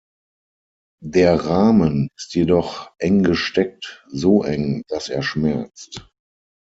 [1.05, 6.09] Der Rahmen ist jedoch eng gesteckt, so eng, dass er schmerzt.